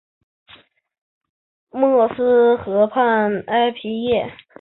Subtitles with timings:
[1.69, 4.35] 默斯河畔埃皮耶。